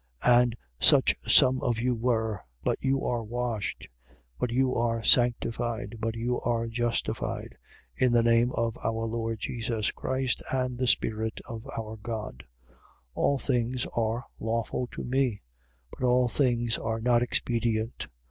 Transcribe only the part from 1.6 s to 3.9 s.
of you were. But you are washed: